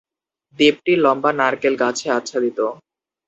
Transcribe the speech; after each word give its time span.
দ্বীপটি 0.59 0.93
লম্বা 1.03 1.31
নারকেল 1.39 1.73
গাছে 1.81 2.07
আচ্ছাদিত। 2.17 2.59